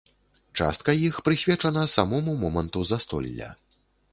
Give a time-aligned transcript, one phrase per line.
[0.61, 3.53] Частка іх прысвечана самому моманту застолля.